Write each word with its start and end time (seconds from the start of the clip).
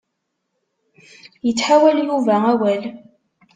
Ittḥawal 1.49 1.97
Yuba 2.07 2.35
awal. 2.51 2.83